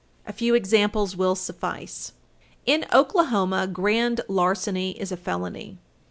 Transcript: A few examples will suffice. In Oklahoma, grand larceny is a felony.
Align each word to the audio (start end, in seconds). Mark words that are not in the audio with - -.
A 0.25 0.33
few 0.33 0.55
examples 0.55 1.15
will 1.15 1.35
suffice. 1.35 2.13
In 2.65 2.87
Oklahoma, 2.91 3.67
grand 3.67 4.21
larceny 4.27 4.99
is 4.99 5.11
a 5.11 5.15
felony. 5.15 5.77